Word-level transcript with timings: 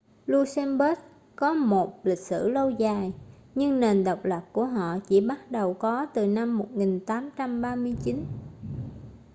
luxembourg 0.25 0.99
có 1.35 1.53
một 1.53 1.99
lịch 2.03 2.19
sử 2.19 2.49
lâu 2.49 2.69
dài 2.69 3.13
nhưng 3.55 3.79
nền 3.79 4.03
độc 4.03 4.25
lập 4.25 4.45
của 4.53 4.65
họ 4.65 4.99
chỉ 5.07 5.21
bắt 5.21 5.51
đầu 5.51 5.73
có 5.73 6.05
từ 6.05 6.27
năm 6.27 6.57
1839 6.57 8.25